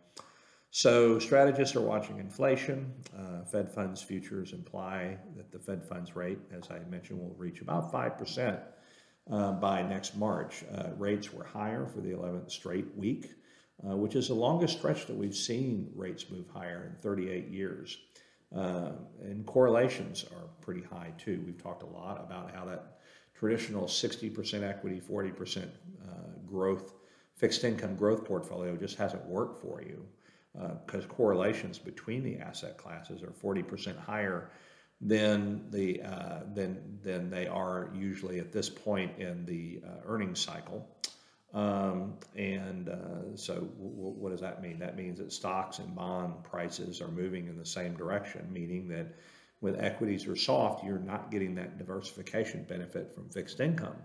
So 0.71 1.19
strategists 1.19 1.77
are 1.77 1.81
watching 1.81 2.19
inflation. 2.19 2.93
Uh, 3.17 3.45
Fed 3.45 3.71
funds 3.71 4.01
futures 4.01 4.51
imply 4.51 5.17
that 5.37 5.49
the 5.49 5.59
Fed 5.59 5.81
funds 5.81 6.17
rate, 6.17 6.39
as 6.51 6.69
I 6.69 6.79
mentioned, 6.89 7.19
will 7.19 7.33
reach 7.37 7.61
about 7.61 7.93
5% 7.93 8.59
uh, 9.31 9.51
by 9.53 9.81
next 9.81 10.15
March. 10.15 10.63
Uh, 10.73 10.89
rates 10.97 11.33
were 11.33 11.43
higher 11.43 11.85
for 11.85 12.01
the 12.01 12.11
11th 12.11 12.51
straight 12.51 12.95
week 12.95 13.31
uh, 13.83 13.95
which 13.95 14.15
is 14.15 14.29
the 14.29 14.33
longest 14.33 14.77
stretch 14.77 15.05
that 15.05 15.15
we've 15.15 15.35
seen 15.35 15.91
rates 15.95 16.29
move 16.29 16.47
higher 16.47 16.89
in 16.89 17.01
38 17.01 17.49
years. 17.49 17.97
Uh, 18.55 18.91
and 19.21 19.45
correlations 19.45 20.25
are 20.31 20.47
pretty 20.61 20.81
high 20.81 21.11
too. 21.17 21.43
We've 21.45 21.61
talked 21.61 21.83
a 21.83 21.87
lot 21.87 22.23
about 22.25 22.55
how 22.55 22.65
that 22.65 22.99
traditional 23.33 23.85
60% 23.85 24.63
equity, 24.63 25.01
40% 25.01 25.63
uh, 25.63 25.67
growth, 26.45 26.93
fixed 27.35 27.63
income 27.65 27.95
growth 27.95 28.23
portfolio 28.23 28.77
just 28.77 28.97
hasn't 28.97 29.25
worked 29.25 29.61
for 29.61 29.81
you 29.81 30.05
because 30.85 31.03
uh, 31.03 31.07
correlations 31.07 31.77
between 31.77 32.23
the 32.23 32.37
asset 32.37 32.77
classes 32.77 33.21
are 33.21 33.33
40% 33.43 33.99
higher 33.99 34.51
than 35.01 35.69
the 35.71 36.01
uh, 36.01 36.39
than 36.53 36.99
than 37.03 37.29
they 37.29 37.47
are 37.47 37.91
usually 37.93 38.39
at 38.39 38.51
this 38.51 38.69
point 38.69 39.17
in 39.19 39.45
the 39.45 39.81
uh, 39.85 40.01
earnings 40.05 40.39
cycle. 40.39 40.87
Um, 41.53 42.15
and 42.35 42.89
uh, 42.89 43.35
so, 43.35 43.53
w- 43.53 43.95
w- 43.95 44.15
what 44.17 44.31
does 44.31 44.41
that 44.41 44.61
mean? 44.61 44.77
That 44.79 44.97
means 44.97 45.19
that 45.19 45.31
stocks 45.31 45.79
and 45.79 45.95
bond 45.95 46.43
prices 46.43 46.99
are 47.01 47.07
moving 47.07 47.47
in 47.47 47.57
the 47.57 47.65
same 47.65 47.95
direction, 47.95 48.45
meaning 48.51 48.89
that 48.89 49.07
when 49.61 49.77
equities 49.77 50.27
are 50.27 50.35
soft, 50.35 50.83
you're 50.83 50.99
not 50.99 51.31
getting 51.31 51.55
that 51.55 51.77
diversification 51.77 52.65
benefit 52.67 53.15
from 53.15 53.29
fixed 53.29 53.61
income, 53.61 53.95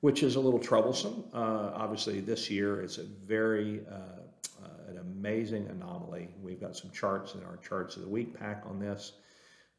which 0.00 0.24
is 0.24 0.34
a 0.34 0.40
little 0.40 0.58
troublesome. 0.58 1.24
Uh, 1.32 1.70
obviously, 1.74 2.18
this 2.18 2.50
year 2.50 2.82
it's 2.82 2.98
a 2.98 3.04
very 3.04 3.82
uh, 3.88 4.64
uh 4.64 4.90
an 4.90 4.98
amazing 4.98 5.68
anomaly. 5.68 6.30
We've 6.42 6.60
got 6.60 6.76
some 6.76 6.90
charts 6.90 7.34
in 7.34 7.44
our 7.44 7.58
charts 7.58 7.94
of 7.94 8.02
the 8.02 8.08
week 8.08 8.36
pack 8.36 8.64
on 8.66 8.80
this. 8.80 9.12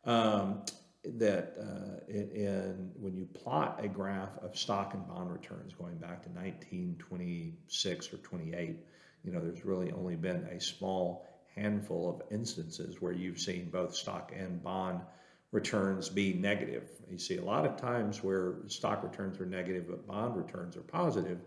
Um, 0.07 0.63
that 1.03 1.53
uh, 1.59 1.99
in, 2.09 2.29
in, 2.31 2.91
when 2.99 3.15
you 3.15 3.25
plot 3.25 3.79
a 3.81 3.87
graph 3.87 4.37
of 4.41 4.57
stock 4.57 4.93
and 4.93 5.07
bond 5.07 5.31
returns 5.31 5.73
going 5.73 5.97
back 5.97 6.23
to 6.23 6.29
1926 6.29 8.13
or 8.13 8.17
28, 8.17 8.77
you 9.23 9.31
know, 9.31 9.39
there's 9.39 9.65
really 9.65 9.91
only 9.91 10.15
been 10.15 10.43
a 10.45 10.59
small 10.59 11.27
handful 11.55 12.09
of 12.09 12.33
instances 12.33 13.01
where 13.01 13.11
you've 13.11 13.39
seen 13.39 13.69
both 13.69 13.95
stock 13.95 14.31
and 14.35 14.63
bond 14.63 15.01
returns 15.51 16.09
be 16.09 16.33
negative. 16.33 16.89
You 17.09 17.17
see 17.17 17.37
a 17.37 17.43
lot 17.43 17.65
of 17.65 17.77
times 17.77 18.23
where 18.23 18.55
stock 18.67 19.03
returns 19.03 19.39
are 19.39 19.45
negative, 19.45 19.87
but 19.87 20.07
bond 20.07 20.35
returns 20.35 20.75
are 20.77 20.81
positive, 20.81 21.39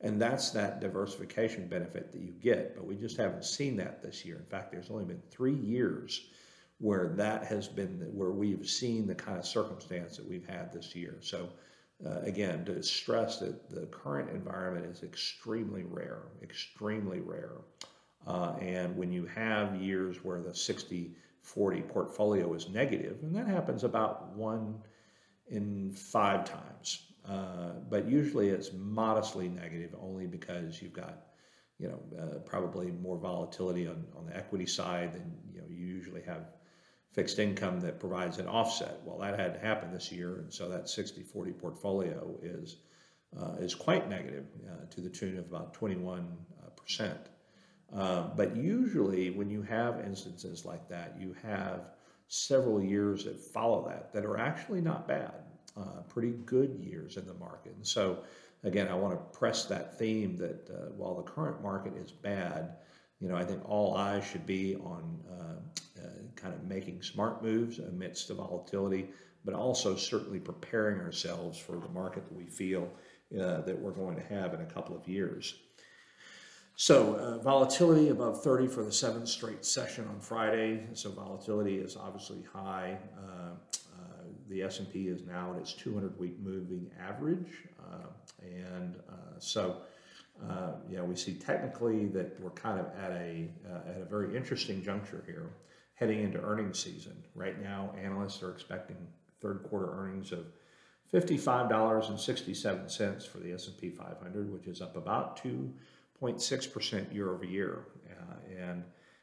and 0.00 0.20
that's 0.20 0.50
that 0.50 0.80
diversification 0.80 1.68
benefit 1.68 2.12
that 2.12 2.20
you 2.20 2.32
get. 2.32 2.74
But 2.74 2.86
we 2.86 2.96
just 2.96 3.16
haven't 3.16 3.44
seen 3.44 3.76
that 3.76 4.02
this 4.02 4.24
year. 4.24 4.36
In 4.36 4.46
fact, 4.46 4.72
there's 4.72 4.90
only 4.90 5.04
been 5.04 5.22
three 5.30 5.54
years 5.54 6.28
where 6.82 7.06
that 7.06 7.44
has 7.44 7.68
been 7.68 8.00
where 8.12 8.32
we've 8.32 8.68
seen 8.68 9.06
the 9.06 9.14
kind 9.14 9.38
of 9.38 9.46
circumstance 9.46 10.16
that 10.16 10.28
we've 10.28 10.48
had 10.48 10.72
this 10.72 10.96
year. 10.96 11.16
So 11.20 11.48
uh, 12.04 12.18
again, 12.22 12.64
to 12.64 12.82
stress 12.82 13.38
that 13.38 13.70
the 13.70 13.86
current 13.86 14.30
environment 14.30 14.86
is 14.86 15.04
extremely 15.04 15.84
rare, 15.84 16.22
extremely 16.42 17.20
rare. 17.20 17.52
Uh, 18.26 18.54
and 18.60 18.96
when 18.96 19.12
you 19.12 19.24
have 19.26 19.76
years 19.76 20.24
where 20.24 20.40
the 20.40 20.52
60 20.52 21.14
40 21.42 21.82
portfolio 21.82 22.52
is 22.52 22.68
negative, 22.68 23.18
and 23.22 23.34
that 23.36 23.46
happens 23.46 23.84
about 23.84 24.30
one 24.30 24.74
in 25.48 25.92
five 25.92 26.44
times, 26.44 27.12
uh, 27.28 27.74
but 27.90 28.08
usually 28.08 28.48
it's 28.48 28.72
modestly 28.72 29.48
negative 29.48 29.94
only 30.00 30.26
because 30.26 30.82
you've 30.82 30.92
got 30.92 31.26
you 31.78 31.88
know 31.88 32.20
uh, 32.20 32.38
probably 32.40 32.90
more 32.90 33.18
volatility 33.18 33.86
on, 33.86 34.04
on 34.16 34.26
the 34.26 34.36
equity 34.36 34.66
side 34.66 35.12
than 35.12 35.32
you 35.52 35.60
know 35.60 35.66
you 35.68 35.84
usually 35.84 36.22
have 36.22 36.46
fixed 37.12 37.38
income 37.38 37.80
that 37.80 38.00
provides 38.00 38.38
an 38.38 38.48
offset. 38.48 39.00
Well, 39.04 39.18
that 39.18 39.38
had 39.38 39.54
to 39.54 39.60
happen 39.60 39.92
this 39.92 40.10
year, 40.10 40.36
and 40.36 40.52
so 40.52 40.68
that 40.68 40.86
60-40 40.86 41.58
portfolio 41.58 42.34
is 42.42 42.76
uh, 43.40 43.54
is 43.60 43.74
quite 43.74 44.10
negative 44.10 44.44
uh, 44.68 44.84
to 44.90 45.00
the 45.00 45.08
tune 45.08 45.38
of 45.38 45.46
about 45.46 45.72
21 45.72 46.26
percent. 46.82 47.28
Uh, 47.94 48.28
but 48.36 48.56
usually, 48.56 49.30
when 49.30 49.50
you 49.50 49.62
have 49.62 50.00
instances 50.00 50.64
like 50.64 50.88
that, 50.88 51.14
you 51.18 51.34
have 51.42 51.90
several 52.28 52.82
years 52.82 53.24
that 53.24 53.38
follow 53.38 53.86
that 53.86 54.12
that 54.12 54.24
are 54.24 54.38
actually 54.38 54.80
not 54.80 55.06
bad, 55.06 55.34
uh, 55.76 56.00
pretty 56.08 56.32
good 56.46 56.74
years 56.80 57.16
in 57.16 57.26
the 57.26 57.34
market. 57.34 57.74
And 57.76 57.86
so, 57.86 58.24
again, 58.64 58.88
I 58.88 58.94
want 58.94 59.12
to 59.12 59.38
press 59.38 59.66
that 59.66 59.98
theme 59.98 60.36
that 60.38 60.70
uh, 60.70 60.90
while 60.96 61.14
the 61.14 61.22
current 61.22 61.62
market 61.62 61.94
is 61.96 62.10
bad, 62.10 62.76
you 63.22 63.28
know, 63.28 63.36
I 63.36 63.44
think 63.44 63.66
all 63.68 63.96
eyes 63.96 64.24
should 64.24 64.44
be 64.44 64.74
on 64.76 65.20
uh, 65.30 66.02
uh, 66.02 66.08
kind 66.34 66.52
of 66.52 66.64
making 66.64 67.02
smart 67.02 67.40
moves 67.40 67.78
amidst 67.78 68.26
the 68.26 68.34
volatility, 68.34 69.10
but 69.44 69.54
also 69.54 69.94
certainly 69.94 70.40
preparing 70.40 71.00
ourselves 71.00 71.56
for 71.56 71.78
the 71.78 71.88
market 71.90 72.28
that 72.28 72.36
we 72.36 72.46
feel 72.46 72.90
uh, 73.40 73.60
that 73.60 73.78
we're 73.78 73.92
going 73.92 74.16
to 74.16 74.22
have 74.22 74.54
in 74.54 74.60
a 74.60 74.66
couple 74.66 74.96
of 74.96 75.06
years. 75.06 75.54
So 76.74 77.14
uh, 77.14 77.38
volatility 77.38 78.08
above 78.08 78.42
30 78.42 78.66
for 78.66 78.82
the 78.82 78.90
seventh 78.90 79.28
straight 79.28 79.64
session 79.64 80.08
on 80.08 80.18
Friday. 80.18 80.86
So 80.94 81.10
volatility 81.10 81.76
is 81.76 81.96
obviously 81.96 82.42
high. 82.52 82.98
Uh, 83.16 83.52
uh, 83.94 84.24
the 84.48 84.62
S&P 84.62 85.06
is 85.06 85.22
now 85.24 85.52
at 85.54 85.60
its 85.60 85.74
200-week 85.74 86.40
moving 86.40 86.90
average, 87.00 87.68
uh, 87.78 88.08
and 88.42 88.96
uh, 89.08 89.38
so 89.38 89.82
uh, 90.48 90.74
you 90.88 90.96
know 90.96 91.04
we 91.04 91.16
see 91.16 91.34
technically 91.34 92.06
that 92.06 92.40
we're 92.40 92.50
kind 92.50 92.80
of 92.80 92.86
at 92.98 93.10
a 93.12 93.48
at 93.86 94.00
a 94.00 94.04
very 94.04 94.36
interesting 94.36 94.82
juncture 94.82 95.22
here, 95.26 95.50
heading 95.94 96.22
into 96.22 96.40
earnings 96.40 96.78
season. 96.78 97.16
Right 97.34 97.60
now, 97.62 97.94
analysts 98.02 98.42
are 98.42 98.50
expecting 98.50 98.96
third 99.40 99.62
quarter 99.68 99.92
earnings 99.92 100.32
of 100.32 100.46
$55.67 101.12 103.28
for 103.28 103.38
the 103.38 103.52
S&P 103.52 103.90
500, 103.90 104.52
which 104.52 104.66
is 104.66 104.80
up 104.80 104.96
about 104.96 105.40
2.6% 105.42 107.12
year 107.12 107.30
over 107.30 107.44
year. 107.44 107.84
Uh, 108.10 108.36
and 108.58 108.82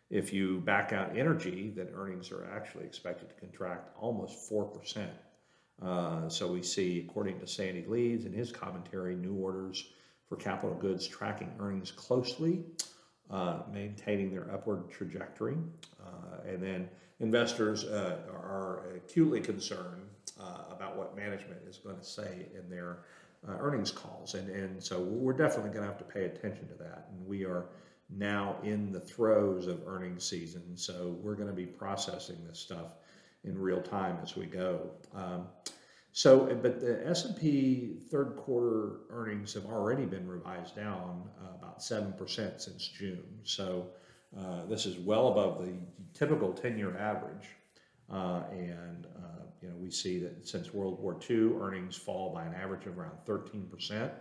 if 0.10 0.32
you 0.32 0.60
back 0.60 0.94
out 0.94 1.18
energy, 1.18 1.74
then 1.76 1.88
earnings 1.96 2.32
are 2.32 2.48
actually 2.54 2.86
expected 2.86 3.30
to 3.30 3.36
contract 3.36 3.90
almost 4.00 4.52
4%. 4.52 5.08
Uh, 5.82 6.30
so 6.30 6.52
we 6.52 6.62
see, 6.62 7.08
according 7.10 7.40
to 7.40 7.48
Sandy 7.48 7.86
Leeds 7.88 8.26
in 8.26 8.34
his 8.34 8.52
commentary, 8.52 9.16
new 9.16 9.34
orders 9.34 9.86
for 10.30 10.36
capital 10.36 10.76
goods 10.76 11.08
tracking 11.08 11.52
earnings 11.60 11.92
closely, 11.92 12.64
uh, 13.32 13.60
maintaining 13.74 14.32
their 14.32 14.50
upward 14.54 14.90
trajectory. 14.92 15.58
Uh, 16.00 16.48
and 16.48 16.62
then 16.62 16.88
investors 17.20 17.84
uh, 17.84 18.20
are 18.32 18.96
acutely 18.96 19.42
concerned 19.42 20.08
uh, 20.40 20.64
about 20.72 20.96
what 20.96 21.16
management 21.16 21.60
is 21.68 21.78
going 21.78 21.98
to 21.98 22.06
say 22.06 22.46
in 22.56 22.70
their 22.70 23.00
uh, 23.48 23.54
earnings 23.60 23.92
calls. 23.92 24.36
And, 24.36 24.50
and 24.50 24.82
so 24.82 25.00
we're 25.00 25.34
definitely 25.34 25.72
going 25.72 25.82
to 25.82 25.88
have 25.88 25.98
to 25.98 26.04
pay 26.04 26.26
attention 26.26 26.68
to 26.68 26.76
that. 26.76 27.10
And 27.12 27.26
we 27.26 27.44
are 27.44 27.66
now 28.10 28.56
in 28.64 28.92
the 28.92 29.00
throes 29.00 29.68
of 29.68 29.82
earnings 29.88 30.24
season. 30.24 30.76
So 30.76 31.16
we're 31.22 31.36
going 31.36 31.50
to 31.50 31.54
be 31.54 31.66
processing 31.66 32.38
this 32.48 32.60
stuff 32.60 32.94
in 33.44 33.58
real 33.58 33.82
time 33.82 34.18
as 34.22 34.36
we 34.36 34.46
go. 34.46 34.92
Um, 35.16 35.48
so, 36.20 36.54
but 36.62 36.82
the 36.82 37.08
S&P 37.08 37.94
third 38.12 38.36
quarter 38.36 38.98
earnings 39.10 39.54
have 39.54 39.66
already 39.68 40.04
been 40.04 40.28
revised 40.28 40.76
down 40.76 41.24
uh, 41.42 41.56
about 41.58 41.80
7% 41.80 42.60
since 42.60 42.90
June. 42.90 43.24
So 43.46 43.88
uh, 44.38 44.66
this 44.66 44.86
is 44.86 44.98
well 44.98 45.30
above 45.30 45.66
the 45.66 45.72
typical 46.14 46.52
10-year 46.52 46.98
average. 46.98 47.48
Uh, 48.12 48.42
and 48.52 49.08
uh, 49.16 49.44
you 49.62 49.70
know 49.70 49.76
we 49.78 49.90
see 49.90 50.20
that 50.20 50.46
since 50.46 50.74
World 50.74 51.00
War 51.00 51.18
II, 51.30 51.54
earnings 51.62 51.96
fall 51.96 52.34
by 52.34 52.44
an 52.44 52.54
average 52.54 52.86
of 52.86 53.00
around 53.00 53.16
13% 53.26 54.12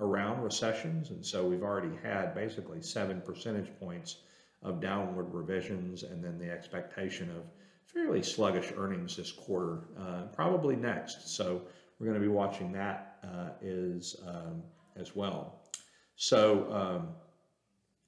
around 0.00 0.42
recessions, 0.42 1.08
and 1.08 1.24
so 1.24 1.46
we've 1.46 1.62
already 1.62 1.96
had 2.02 2.34
basically 2.34 2.82
seven 2.82 3.22
percentage 3.22 3.70
points 3.80 4.18
of 4.62 4.82
downward 4.82 5.32
revisions, 5.32 6.02
and 6.02 6.22
then 6.22 6.38
the 6.38 6.50
expectation 6.50 7.30
of 7.30 7.42
fairly 7.92 8.22
sluggish 8.22 8.72
earnings 8.76 9.16
this 9.16 9.32
quarter, 9.32 9.80
uh, 9.98 10.22
probably 10.34 10.76
next. 10.76 11.34
So 11.34 11.62
we're 11.98 12.06
going 12.06 12.20
to 12.20 12.26
be 12.26 12.32
watching 12.32 12.72
that 12.72 13.18
uh, 13.24 13.50
is 13.60 14.16
um, 14.26 14.62
as 14.96 15.14
well. 15.16 15.62
So. 16.16 16.72
Um, 16.72 17.08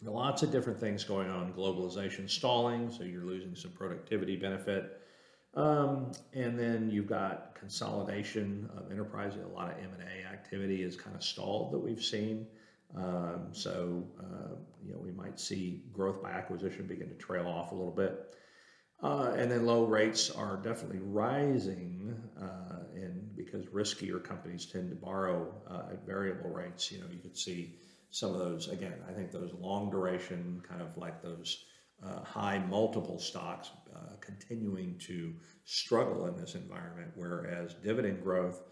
lots 0.04 0.42
of 0.42 0.50
different 0.50 0.80
things 0.80 1.04
going 1.04 1.28
on. 1.28 1.52
Globalization 1.52 2.28
stalling, 2.28 2.90
so 2.90 3.02
you're 3.02 3.24
losing 3.24 3.54
some 3.54 3.72
productivity 3.72 4.36
benefit. 4.36 5.00
Um, 5.54 6.12
and 6.32 6.58
then 6.58 6.90
you've 6.90 7.08
got 7.08 7.54
consolidation 7.54 8.70
of 8.76 8.90
enterprise. 8.90 9.34
A 9.34 9.48
lot 9.48 9.70
of 9.70 9.78
M&A 9.78 10.32
activity 10.32 10.82
is 10.82 10.96
kind 10.96 11.16
of 11.16 11.22
stalled 11.22 11.72
that 11.72 11.78
we've 11.78 12.02
seen. 12.02 12.46
Um, 12.96 13.48
so, 13.52 14.04
uh, 14.20 14.54
you 14.84 14.92
know, 14.92 14.98
we 14.98 15.10
might 15.10 15.38
see 15.38 15.82
growth 15.92 16.22
by 16.22 16.30
acquisition 16.30 16.86
begin 16.86 17.08
to 17.08 17.14
trail 17.14 17.46
off 17.46 17.72
a 17.72 17.74
little 17.74 17.92
bit. 17.92 18.34
Uh, 19.02 19.32
and 19.36 19.50
then 19.50 19.64
low 19.64 19.84
rates 19.84 20.30
are 20.30 20.56
definitely 20.56 21.00
rising, 21.00 22.14
uh, 22.40 22.84
and 22.94 23.34
because 23.34 23.64
riskier 23.66 24.22
companies 24.22 24.66
tend 24.66 24.90
to 24.90 24.96
borrow 24.96 25.54
uh, 25.70 25.92
at 25.92 26.06
variable 26.06 26.50
rates, 26.50 26.92
you 26.92 27.00
know, 27.00 27.06
you 27.10 27.18
could 27.18 27.36
see 27.36 27.74
some 28.10 28.34
of 28.34 28.38
those 28.38 28.68
again. 28.68 28.98
I 29.08 29.12
think 29.12 29.30
those 29.30 29.54
long 29.54 29.90
duration, 29.90 30.62
kind 30.68 30.82
of 30.82 30.96
like 30.98 31.22
those 31.22 31.64
uh, 32.04 32.22
high 32.24 32.58
multiple 32.58 33.18
stocks 33.18 33.70
uh, 33.94 34.16
continuing 34.20 34.98
to 34.98 35.32
struggle 35.64 36.26
in 36.26 36.36
this 36.36 36.54
environment, 36.54 37.12
whereas 37.14 37.74
dividend 37.82 38.22
growth 38.22 38.62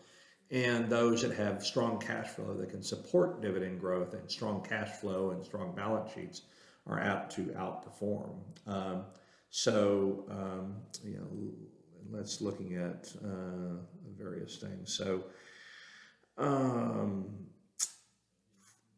and 0.50 0.88
those 0.88 1.23
that 1.23 1.37
have 1.37 1.62
strong 1.62 1.99
cash 1.99 2.28
flow 2.28 2.54
that 2.54 2.70
can 2.70 2.82
support 2.82 3.42
dividend 3.42 3.80
growth 3.80 4.14
and 4.14 4.30
strong 4.30 4.64
cash 4.66 4.88
flow 4.92 5.30
and 5.30 5.44
strong 5.44 5.75
balance 5.75 6.11
sheets 6.14 6.42
are 6.87 6.99
apt 6.99 7.35
to 7.35 7.42
outperform. 7.49 8.37
Um, 8.66 9.04
so, 9.50 10.25
um, 10.31 10.76
you 11.05 11.17
know, 11.17 12.17
let's 12.17 12.40
looking 12.40 12.76
at 12.76 13.12
uh, 13.25 13.81
various 14.17 14.57
things. 14.57 14.95
So, 14.95 15.25
um, 16.37 17.26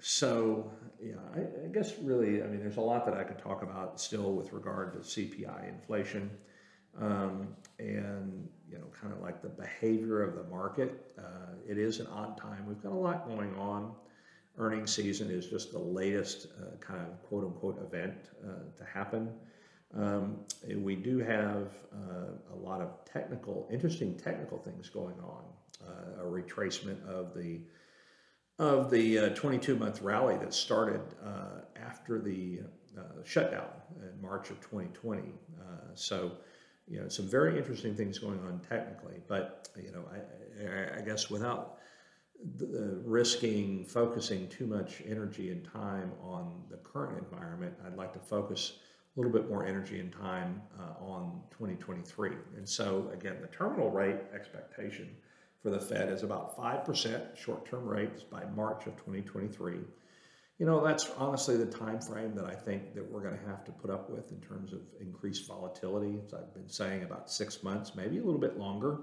so 0.01 0.71
yeah, 1.03 1.15
I, 1.35 1.41
I, 1.41 1.69
guess 1.73 1.99
really, 2.01 2.43
I 2.43 2.47
mean, 2.47 2.61
there's 2.61 2.77
a 2.77 2.83
lot 2.83 3.05
that 3.07 3.15
I 3.15 3.25
could 3.25 3.39
talk 3.39 3.63
about 3.63 4.01
still 4.01 4.33
with 4.33 4.53
regard 4.53 4.93
to 4.95 4.99
CPI 5.01 5.69
inflation, 5.69 6.31
um, 7.01 7.49
and 7.79 8.49
you 8.69 8.79
know, 8.79 8.87
kind 8.99 9.13
of 9.13 9.21
like 9.21 9.43
the 9.43 9.49
behavior 9.49 10.23
of 10.23 10.37
the 10.37 10.45
market. 10.45 11.13
Uh, 11.19 11.55
it 11.69 11.79
is 11.79 12.01
an 12.01 12.07
odd 12.09 12.39
time. 12.39 12.67
We've 12.67 12.83
got 12.83 12.93
a 12.93 12.95
lot 12.95 13.29
going 13.29 13.55
on. 13.57 13.93
Earnings 14.59 14.95
season 14.95 15.31
is 15.31 15.47
just 15.47 15.73
the 15.73 15.79
latest 15.79 16.49
uh, 16.61 16.77
kind 16.79 17.01
of 17.01 17.23
quote 17.23 17.45
unquote 17.45 17.81
event 17.83 18.15
uh, 18.45 18.77
to 18.77 18.85
happen. 18.85 19.31
Um, 19.97 20.39
we 20.77 20.95
do 20.95 21.19
have 21.19 21.69
uh, 21.93 22.55
a 22.55 22.57
lot 22.57 22.81
of 22.81 23.05
technical, 23.05 23.69
interesting 23.73 24.17
technical 24.17 24.59
things 24.59 24.89
going 24.89 25.19
on. 25.21 25.43
Uh, 25.83 26.23
a 26.23 26.25
retracement 26.25 27.03
of 27.09 27.35
the 27.35 27.61
of 28.59 28.91
the 28.91 29.31
22 29.31 29.75
uh, 29.75 29.79
month 29.79 30.03
rally 30.03 30.37
that 30.37 30.53
started 30.53 31.01
uh, 31.25 31.63
after 31.83 32.21
the 32.21 32.61
uh, 32.99 33.03
shutdown 33.25 33.71
in 34.03 34.21
March 34.21 34.51
of 34.51 34.61
2020. 34.61 35.23
so, 35.95 36.33
you 36.87 37.01
know, 37.01 37.09
some 37.09 37.27
very 37.27 37.57
interesting 37.57 37.95
things 37.95 38.19
going 38.19 38.39
on 38.41 38.61
technically, 38.69 39.15
but, 39.27 39.71
you 39.83 39.91
know, 39.93 40.05
I, 40.13 40.99
I 40.99 41.01
guess 41.01 41.31
without 41.31 41.79
the 42.57 43.01
risking 43.05 43.87
focusing 43.87 44.47
too 44.49 44.67
much 44.67 45.03
energy 45.07 45.51
and 45.51 45.65
time 45.65 46.13
on 46.23 46.63
the 46.71 46.77
current 46.77 47.19
environment, 47.19 47.75
I'd 47.87 47.97
like 47.97 48.13
to 48.13 48.19
focus 48.19 48.75
a 49.17 49.21
little 49.21 49.33
bit 49.33 49.49
more 49.49 49.67
energy 49.67 49.99
and 49.99 50.13
time 50.13 50.63
uh, 50.79 51.05
on 51.05 51.41
2023. 51.51 52.31
And 52.57 52.69
so, 52.69 53.11
again, 53.13 53.39
the 53.41 53.49
terminal 53.49 53.91
rate 53.91 54.17
expectation 54.35 55.11
for 55.63 55.71
the 55.71 55.81
Fed 55.81 56.11
is 56.11 56.23
about 56.23 56.57
5% 56.57 57.37
short-term 57.37 57.87
rates 57.87 58.23
by 58.23 58.45
March 58.57 58.87
of 58.87 58.97
2023. 58.97 59.75
You 60.59 60.67
know, 60.67 60.85
that's 60.85 61.11
honestly 61.17 61.57
the 61.57 61.67
time 61.67 62.01
frame 62.01 62.35
that 62.35 62.45
I 62.45 62.55
think 62.55 62.95
that 62.95 63.11
we're 63.11 63.23
going 63.23 63.39
to 63.39 63.47
have 63.47 63.65
to 63.65 63.73
put 63.73 63.91
up 63.91 64.11
with 64.11 64.31
in 64.31 64.41
terms 64.41 64.73
of 64.73 64.81
increased 65.01 65.49
volatility. 65.49 66.19
As 66.25 66.35
I've 66.35 66.55
been 66.55 66.69
saying, 66.69 67.03
about 67.03 67.31
six 67.31 67.63
months, 67.63 67.95
maybe 67.97 68.19
a 68.19 68.23
little 68.23 68.41
bit 68.41 68.59
longer. 68.59 69.01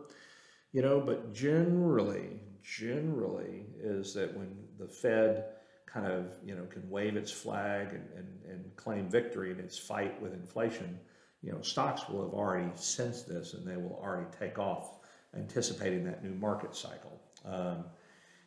You 0.72 0.84
know, 0.84 1.00
but 1.00 1.34
generally, 1.34 2.40
generally 2.62 3.66
is 3.82 4.14
that 4.14 4.36
when 4.38 4.56
the 4.78 4.88
Fed 4.88 5.46
kind 5.92 6.06
of, 6.06 6.26
you 6.46 6.56
know, 6.56 6.66
can 6.66 6.88
wave 6.90 7.16
its 7.16 7.32
flag 7.32 7.90
and, 7.90 8.08
and, 8.16 8.28
and 8.50 8.76
claim 8.76 9.10
victory 9.10 9.52
in 9.52 9.60
its 9.60 9.78
fight 9.78 10.22
with 10.22 10.34
inflation, 10.34 11.00
you 11.42 11.52
know, 11.52 11.62
stocks 11.62 12.08
will 12.10 12.24
have 12.24 12.34
already 12.34 12.70
sensed 12.76 13.28
this 13.28 13.54
and 13.54 13.66
they 13.66 13.78
will 13.78 14.00
already 14.04 14.28
take 14.38 14.60
off 14.60 15.00
anticipating 15.36 16.04
that 16.06 16.24
new 16.24 16.34
market 16.36 16.76
cycle. 16.76 17.20
Um, 17.46 17.86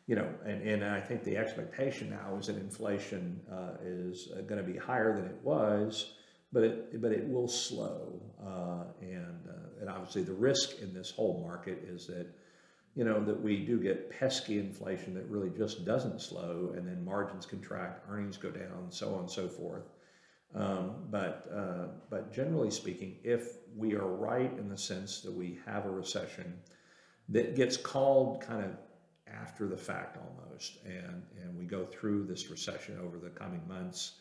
you 0.07 0.15
know, 0.15 0.27
and, 0.45 0.61
and 0.67 0.83
I 0.83 0.99
think 0.99 1.23
the 1.23 1.37
expectation 1.37 2.09
now 2.09 2.37
is 2.37 2.47
that 2.47 2.57
inflation 2.57 3.39
uh, 3.51 3.77
is 3.83 4.29
uh, 4.35 4.41
going 4.41 4.63
to 4.63 4.71
be 4.71 4.77
higher 4.77 5.15
than 5.15 5.25
it 5.25 5.39
was, 5.43 6.13
but 6.51 6.63
it 6.63 7.01
but 7.01 7.11
it 7.11 7.25
will 7.29 7.47
slow, 7.47 8.21
uh, 8.43 8.83
and 9.01 9.47
uh, 9.47 9.79
and 9.79 9.89
obviously 9.89 10.23
the 10.23 10.33
risk 10.33 10.81
in 10.81 10.93
this 10.93 11.11
whole 11.11 11.41
market 11.47 11.85
is 11.87 12.07
that 12.07 12.27
you 12.95 13.03
know 13.05 13.23
that 13.23 13.41
we 13.41 13.65
do 13.65 13.79
get 13.79 14.09
pesky 14.09 14.59
inflation 14.59 15.13
that 15.13 15.25
really 15.27 15.49
just 15.49 15.85
doesn't 15.85 16.21
slow, 16.21 16.73
and 16.75 16.87
then 16.87 17.03
margins 17.03 17.45
contract, 17.45 18.05
earnings 18.09 18.37
go 18.37 18.49
down, 18.49 18.87
so 18.89 19.13
on 19.13 19.21
and 19.21 19.31
so 19.31 19.47
forth. 19.47 19.83
Um, 20.53 21.05
but, 21.09 21.49
uh, 21.53 21.87
but 22.09 22.33
generally 22.33 22.71
speaking, 22.71 23.17
if 23.23 23.57
we 23.75 23.95
are 23.95 24.07
right 24.07 24.51
in 24.57 24.67
the 24.67 24.77
sense 24.77 25.21
that 25.21 25.31
we 25.31 25.59
have 25.65 25.85
a 25.85 25.89
recession 25.89 26.59
that 27.29 27.55
gets 27.55 27.77
called 27.77 28.41
kind 28.41 28.65
of 28.65 28.71
after 29.27 29.67
the 29.67 29.77
fact 29.77 30.17
almost, 30.17 30.79
and, 30.85 31.23
and 31.41 31.57
we 31.57 31.63
go 31.63 31.85
through 31.85 32.25
this 32.25 32.49
recession 32.49 32.99
over 33.01 33.17
the 33.17 33.29
coming 33.29 33.65
months, 33.67 34.15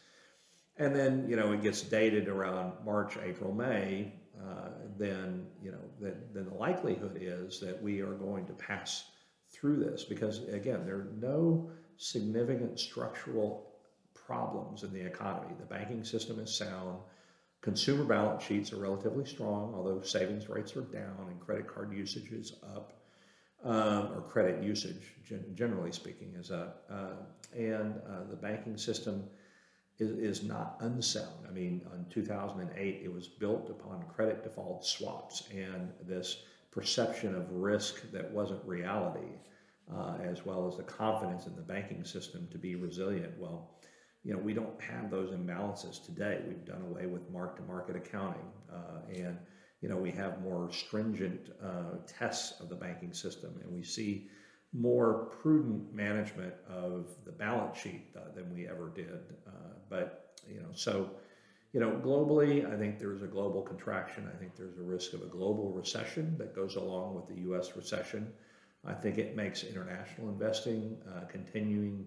and 0.76 0.94
then 0.94 1.26
you 1.28 1.34
know 1.34 1.52
it 1.52 1.62
gets 1.62 1.82
dated 1.82 2.28
around 2.28 2.74
March, 2.84 3.18
April, 3.22 3.52
May, 3.52 4.12
uh, 4.48 4.68
then 4.98 5.46
you 5.62 5.70
know 5.70 5.84
then, 6.00 6.16
then 6.32 6.46
the 6.46 6.54
likelihood 6.54 7.18
is 7.20 7.60
that 7.60 7.80
we 7.82 8.00
are 8.00 8.14
going 8.14 8.46
to 8.46 8.52
pass 8.54 9.10
through 9.50 9.76
this 9.76 10.04
because 10.04 10.48
again 10.48 10.84
there 10.86 10.96
are 10.96 11.12
no 11.20 11.70
significant 11.96 12.78
structural 12.78 13.70
problems 14.14 14.84
in 14.84 14.92
the 14.92 15.00
economy. 15.00 15.54
The 15.58 15.66
banking 15.66 16.04
system 16.04 16.38
is 16.38 16.54
sound. 16.54 16.98
Consumer 17.62 18.04
balance 18.04 18.42
sheets 18.42 18.72
are 18.72 18.76
relatively 18.76 19.26
strong, 19.26 19.74
although 19.74 20.00
savings 20.02 20.48
rates 20.48 20.76
are 20.76 20.82
down 20.82 21.26
and 21.28 21.40
credit 21.40 21.66
card 21.66 21.92
usage 21.92 22.30
is 22.30 22.54
up, 22.74 22.94
um, 23.64 24.12
or 24.14 24.24
credit 24.26 24.62
usage, 24.62 25.14
generally 25.54 25.92
speaking, 25.92 26.32
is 26.38 26.50
up. 26.50 26.84
Uh, 26.90 27.56
and 27.58 27.96
uh, 28.08 28.24
the 28.30 28.36
banking 28.36 28.78
system 28.78 29.24
is, 30.00 30.40
is 30.40 30.42
not 30.42 30.76
unsound. 30.80 31.46
I 31.48 31.52
mean, 31.52 31.82
in 31.94 32.06
2008, 32.10 33.00
it 33.04 33.12
was 33.12 33.28
built 33.28 33.70
upon 33.70 34.04
credit 34.14 34.42
default 34.42 34.84
swaps 34.84 35.44
and 35.54 35.92
this 36.06 36.42
perception 36.70 37.34
of 37.34 37.50
risk 37.50 38.10
that 38.12 38.30
wasn't 38.30 38.64
reality, 38.64 39.38
uh, 39.92 40.16
as 40.22 40.46
well 40.46 40.68
as 40.68 40.76
the 40.76 40.82
confidence 40.84 41.46
in 41.46 41.54
the 41.56 41.62
banking 41.62 42.04
system 42.04 42.48
to 42.50 42.58
be 42.58 42.74
resilient. 42.76 43.32
Well, 43.38 43.70
you 44.22 44.32
know, 44.32 44.38
we 44.38 44.54
don't 44.54 44.80
have 44.80 45.10
those 45.10 45.30
imbalances 45.30 46.04
today. 46.04 46.40
We've 46.46 46.64
done 46.64 46.82
away 46.82 47.06
with 47.06 47.30
mark-to-market 47.30 47.96
accounting, 47.96 48.50
uh, 48.72 49.00
and 49.14 49.38
you 49.80 49.88
know, 49.88 49.96
we 49.96 50.10
have 50.12 50.42
more 50.42 50.70
stringent 50.70 51.50
uh, 51.62 51.96
tests 52.06 52.60
of 52.60 52.68
the 52.68 52.74
banking 52.74 53.14
system, 53.14 53.58
and 53.62 53.72
we 53.72 53.82
see 53.82 54.28
more 54.72 55.30
prudent 55.40 55.92
management 55.92 56.54
of 56.68 57.08
the 57.24 57.32
balance 57.32 57.78
sheet 57.78 58.06
uh, 58.16 58.32
than 58.34 58.52
we 58.54 58.68
ever 58.68 58.90
did. 58.94 59.20
Uh, 59.46 59.72
but 59.88 60.36
you 60.48 60.60
know, 60.60 60.68
so 60.74 61.10
you 61.72 61.78
know, 61.78 62.00
globally, 62.04 62.66
I 62.72 62.76
think 62.76 62.98
there's 62.98 63.22
a 63.22 63.28
global 63.28 63.62
contraction. 63.62 64.28
I 64.32 64.36
think 64.36 64.56
there's 64.56 64.78
a 64.78 64.82
risk 64.82 65.12
of 65.12 65.22
a 65.22 65.26
global 65.26 65.72
recession 65.72 66.36
that 66.38 66.54
goes 66.54 66.74
along 66.74 67.14
with 67.14 67.28
the 67.28 67.42
U.S. 67.42 67.76
recession. 67.76 68.32
I 68.84 68.94
think 68.94 69.18
it 69.18 69.36
makes 69.36 69.62
international 69.62 70.30
investing 70.30 70.96
uh, 71.14 71.26
continuing 71.26 72.06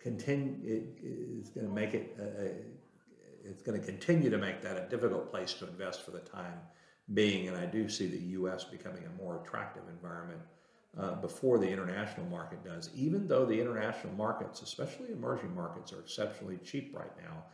continue 0.00 0.56
it 0.64 0.98
is 1.04 1.50
going 1.50 1.66
to 1.66 1.72
make 1.72 1.94
it 1.94 2.16
a, 2.18 3.48
it's 3.48 3.62
going 3.62 3.78
to 3.78 3.86
continue 3.86 4.30
to 4.30 4.38
make 4.38 4.62
that 4.62 4.76
a 4.76 4.88
difficult 4.88 5.30
place 5.30 5.52
to 5.52 5.68
invest 5.68 6.04
for 6.04 6.10
the 6.10 6.20
time 6.20 6.58
being 7.12 7.48
and 7.48 7.56
i 7.56 7.66
do 7.66 7.88
see 7.88 8.06
the 8.06 8.18
us 8.18 8.64
becoming 8.64 9.04
a 9.04 9.22
more 9.22 9.42
attractive 9.44 9.82
environment 9.90 10.40
uh, 10.98 11.14
before 11.16 11.58
the 11.58 11.68
international 11.68 12.26
market 12.26 12.64
does 12.64 12.90
even 12.94 13.28
though 13.28 13.44
the 13.44 13.60
international 13.60 14.12
markets 14.14 14.62
especially 14.62 15.12
emerging 15.12 15.54
markets 15.54 15.92
are 15.92 16.00
exceptionally 16.00 16.58
cheap 16.64 16.94
right 16.96 17.16
now 17.22 17.44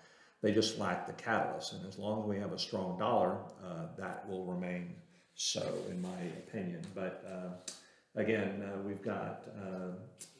they 0.42 0.52
just 0.52 0.78
lack 0.78 1.06
the 1.06 1.12
catalyst 1.12 1.74
and 1.74 1.86
as 1.86 1.98
long 1.98 2.22
as 2.22 2.26
we 2.26 2.38
have 2.38 2.52
a 2.52 2.58
strong 2.58 2.98
dollar 2.98 3.38
uh, 3.64 3.86
that 3.98 4.26
will 4.28 4.44
remain 4.46 4.94
so 5.34 5.74
in 5.90 6.00
my 6.00 6.20
opinion 6.38 6.80
but 6.94 7.24
uh, 7.30 7.70
again 8.18 8.62
uh, 8.62 8.78
we've 8.86 9.02
got 9.02 9.44
uh, 9.58 9.92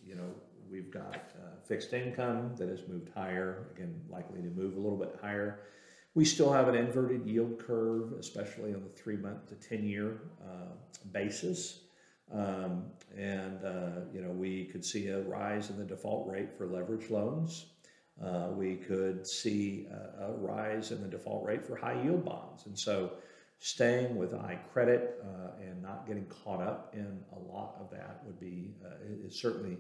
you 0.03 0.15
know 0.15 0.31
We've 0.69 0.91
got 0.91 1.31
fixed 1.65 1.93
income 1.93 2.55
that 2.57 2.69
has 2.69 2.81
moved 2.89 3.11
higher, 3.15 3.69
again, 3.75 4.01
likely 4.09 4.43
to 4.43 4.49
move 4.49 4.77
a 4.77 4.81
little 4.81 4.99
bit 4.99 5.17
higher. 5.23 5.61
We 6.15 6.25
still 6.25 6.53
have 6.53 6.67
an 6.69 6.75
inverted 6.75 7.25
yield 7.25 7.59
curve, 7.65 8.13
especially 8.19 8.75
on 8.75 8.83
the 8.83 8.89
three 8.89 9.17
month 9.17 9.49
to 9.51 9.55
10 9.55 9.85
year 9.85 10.23
basis. 11.13 11.86
Um, 12.33 12.85
and, 13.17 13.65
uh, 13.65 14.01
you 14.13 14.21
know, 14.21 14.31
we 14.31 14.65
could 14.65 14.85
see 14.85 15.09
a 15.09 15.21
rise 15.23 15.71
in 15.71 15.79
the 15.79 15.85
default 15.85 16.29
rate 16.29 16.57
for 16.57 16.67
leverage 16.67 17.11
loans. 17.11 17.67
Uh, 18.23 18.49
we 18.53 18.77
could 18.77 19.27
see 19.27 19.87
a, 19.91 20.25
a, 20.25 20.33
rise 20.33 20.91
in 20.91 21.03
the 21.03 21.09
default 21.09 21.45
rate 21.45 21.65
for 21.65 21.77
high 21.77 22.01
yield 22.03 22.25
bonds. 22.25 22.67
And 22.67 22.79
so, 22.79 23.13
staying 23.59 24.17
with 24.17 24.33
high 24.33 24.59
credit 24.73 25.23
uh, 25.25 25.51
and 25.63 25.83
not 25.83 26.07
getting 26.07 26.27
caught 26.27 26.61
up 26.61 26.95
in 26.95 27.19
a 27.33 27.39
lot 27.39 27.75
of 27.81 27.91
that 27.91 28.21
would 28.25 28.39
be 28.39 28.75
uh, 28.85 29.27
is 29.27 29.41
certainly 29.41 29.79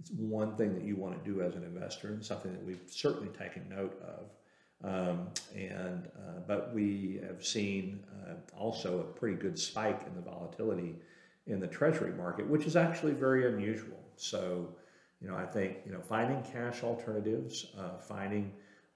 it's 0.00 0.10
one 0.10 0.56
thing 0.56 0.74
that 0.74 0.82
you 0.82 0.96
want 0.96 1.22
to 1.22 1.30
do 1.30 1.40
as 1.42 1.54
an 1.54 1.62
investor 1.62 2.08
and 2.08 2.24
something 2.24 2.52
that 2.52 2.64
we've 2.64 2.82
certainly 2.88 3.28
taken 3.28 3.68
note 3.68 4.00
of. 4.02 4.30
Um, 4.84 5.28
and 5.54 6.08
uh, 6.16 6.40
but 6.46 6.74
we 6.74 7.20
have 7.24 7.44
seen 7.44 8.04
uh, 8.26 8.34
also 8.56 9.00
a 9.00 9.04
pretty 9.04 9.36
good 9.36 9.56
spike 9.56 10.02
in 10.08 10.14
the 10.16 10.20
volatility 10.20 10.96
in 11.46 11.60
the 11.60 11.66
treasury 11.66 12.12
market, 12.12 12.46
which 12.46 12.66
is 12.66 12.76
actually 12.76 13.12
very 13.12 13.52
unusual. 13.52 13.98
So, 14.16 14.68
you 15.20 15.28
know, 15.28 15.36
I 15.36 15.46
think 15.46 15.78
you 15.84 15.92
know 15.92 16.00
finding 16.00 16.42
cash 16.42 16.82
alternatives, 16.82 17.66
uh, 17.78 17.98
finding 17.98 18.52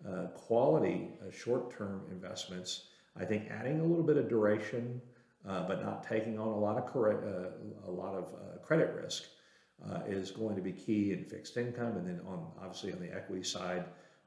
uh, 0.07 0.27
quality 0.35 1.11
uh, 1.21 1.31
short-term 1.31 2.03
investments. 2.11 2.89
I 3.19 3.25
think 3.25 3.51
adding 3.51 3.81
a 3.81 3.85
little 3.85 4.05
bit 4.05 4.17
of 4.17 4.29
duration, 4.29 5.01
uh, 5.49 5.67
but 5.67 5.83
not 5.83 6.07
taking 6.07 6.39
on 6.39 6.49
a 6.49 6.59
lot 6.59 6.77
of 6.77 6.93
a 7.87 7.91
lot 7.91 8.15
of 8.15 8.35
credit 8.63 8.95
risk 8.95 9.25
uh, 9.85 10.01
is 10.07 10.31
going 10.31 10.57
to 10.57 10.63
be 10.63 10.73
key 10.73 11.13
in 11.13 11.25
fixed 11.25 11.57
income, 11.57 11.97
and 11.97 12.07
then 12.07 12.21
on 12.27 12.47
obviously 12.61 12.93
on 12.93 13.01
the 13.01 13.15
equity 13.15 13.43
side, 13.43 13.85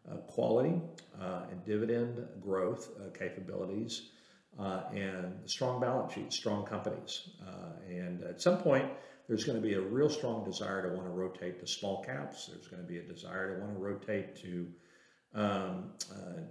uh, 0.10 0.16
quality 0.28 0.82
uh, 1.22 1.42
and 1.52 1.64
dividend 1.66 2.26
growth 2.42 2.92
uh, 3.00 3.10
capabilities, 3.18 4.12
uh, 4.60 4.84
and 4.94 5.40
strong 5.46 5.80
balance 5.80 6.14
sheets, 6.14 6.36
strong 6.36 6.66
companies. 6.66 7.30
Uh, 7.48 7.72
and 7.88 8.24
at 8.24 8.42
some 8.42 8.58
point, 8.58 8.86
there's 9.28 9.44
going 9.44 9.62
to 9.62 9.66
be 9.66 9.76
a 9.76 9.82
real 9.82 10.10
strong 10.10 10.44
desire 10.44 10.90
to 10.90 10.96
want 10.96 11.06
to 11.06 11.14
rotate 11.14 11.60
to 11.60 11.68
small 11.68 12.04
caps. 12.04 12.48
There's 12.48 12.68
going 12.68 12.82
to 12.82 12.88
be 12.88 12.98
a 12.98 13.04
desire 13.04 13.56
to 13.56 13.62
want 13.62 13.74
to 13.74 13.80
rotate 13.80 14.36
to 14.42 14.68
um, 15.36 15.92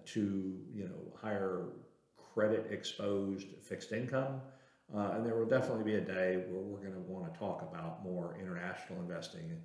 to 0.07 0.57
you 0.73 0.85
know 0.85 1.19
higher 1.21 1.67
credit 2.35 2.69
exposed 2.71 3.49
fixed 3.63 3.93
income. 3.93 4.41
Uh, 4.95 5.11
and 5.17 5.27
there 5.27 5.35
will 5.35 5.45
definitely 5.45 5.85
be 5.85 5.97
a 5.97 6.01
day 6.01 6.45
where 6.49 6.63
we're 6.63 6.81
going 6.81 6.95
to 6.95 7.01
want 7.01 7.31
to 7.31 7.39
talk 7.39 7.61
about 7.61 8.03
more 8.03 8.37
international 8.41 8.99
investing 9.01 9.61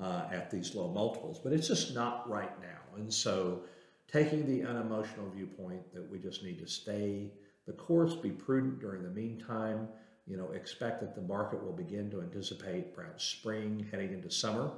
uh, 0.00 0.26
at 0.30 0.50
these 0.52 0.74
low 0.74 0.88
multiples, 0.88 1.40
but 1.42 1.52
it's 1.52 1.66
just 1.66 1.94
not 1.94 2.28
right 2.30 2.60
now. 2.60 2.96
And 2.96 3.12
so, 3.12 3.62
taking 4.06 4.46
the 4.46 4.68
unemotional 4.68 5.28
viewpoint 5.30 5.92
that 5.92 6.08
we 6.08 6.18
just 6.18 6.44
need 6.44 6.58
to 6.60 6.66
stay 6.68 7.32
the 7.68 7.74
course, 7.74 8.16
be 8.16 8.30
prudent 8.30 8.80
during 8.80 9.04
the 9.04 9.10
meantime, 9.10 9.86
you 10.26 10.36
know, 10.36 10.50
expect 10.52 11.00
that 11.02 11.14
the 11.14 11.22
market 11.22 11.62
will 11.62 11.72
begin 11.72 12.10
to 12.10 12.20
anticipate 12.20 12.94
perhaps 12.94 13.24
spring 13.24 13.86
heading 13.90 14.12
into 14.12 14.30
summer 14.30 14.72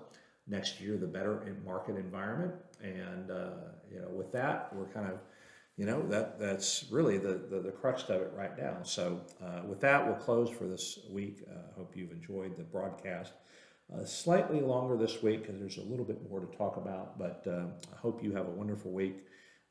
next 0.47 0.81
year, 0.81 0.99
the 0.99 1.07
better 1.07 1.57
market 1.65 1.97
environment. 1.97 2.53
And, 2.83 3.31
uh, 3.31 3.51
you 3.91 4.01
know, 4.01 4.09
with 4.09 4.33
that, 4.33 4.75
we're 4.75 4.89
kind 4.89 5.09
of 5.09 5.21
you 5.77 5.87
know 5.87 6.07
that 6.09 6.39
that's 6.39 6.85
really 6.91 7.17
the, 7.17 7.41
the, 7.49 7.59
the 7.59 7.71
crux 7.71 8.03
of 8.11 8.21
it 8.21 8.33
right 8.37 8.57
now. 8.59 8.83
So 8.83 9.23
uh, 9.43 9.63
with 9.67 9.81
that, 9.81 10.07
we'll 10.07 10.17
close 10.17 10.51
for 10.51 10.67
this 10.67 10.99
week. 11.09 11.43
I 11.49 11.55
uh, 11.55 11.63
hope 11.75 11.97
you've 11.97 12.11
enjoyed 12.11 12.59
the 12.59 12.65
broadcast. 12.65 13.33
Uh, 13.91 14.05
slightly 14.05 14.61
longer 14.61 14.99
this 14.99 15.23
week 15.23 15.41
because 15.41 15.59
there's 15.59 15.79
a 15.79 15.83
little 15.83 16.05
bit 16.05 16.19
more 16.29 16.39
to 16.39 16.57
talk 16.59 16.77
about, 16.77 17.19
but 17.19 17.47
uh, 17.47 17.65
I 17.93 17.97
hope 17.97 18.23
you 18.23 18.31
have 18.33 18.47
a 18.47 18.51
wonderful 18.51 18.93
week. 18.93 19.25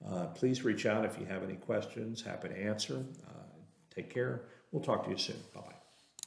Uh, 0.07 0.27
please 0.27 0.63
reach 0.63 0.85
out 0.85 1.05
if 1.05 1.19
you 1.19 1.25
have 1.25 1.43
any 1.43 1.55
questions. 1.55 2.21
Happy 2.21 2.49
to 2.49 2.57
answer. 2.57 3.05
Uh, 3.27 3.59
take 3.93 4.13
care. 4.13 4.43
We'll 4.71 4.83
talk 4.83 5.03
to 5.05 5.09
you 5.09 5.17
soon. 5.17 5.37
Bye 5.53 5.61
bye. 5.61 5.78